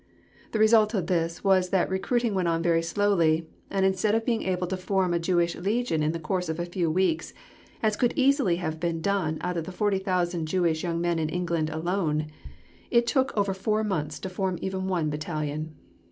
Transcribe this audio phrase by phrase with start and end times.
[0.51, 4.41] The result of this was that recruiting went on very slowly, and instead of being
[4.41, 7.35] able to form a Jewish legion in the course of a few weeks,
[7.83, 11.69] as could easily have been done out of the 40,000 Jewish young men in England
[11.69, 12.31] alone,
[12.89, 15.75] it took over four months to form even one battalion.